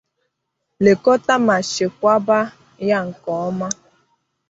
[0.85, 2.39] lekọta ma chekwaba
[2.89, 3.67] ya nke ọma